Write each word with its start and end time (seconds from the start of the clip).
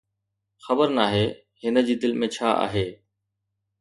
خبر 0.65 0.87
ناهي، 0.97 1.25
هن 1.63 1.75
جي 1.89 1.95
دل 2.05 2.13
۾ 2.25 2.27
ڇا 2.37 2.49
آهي؟ 2.65 2.87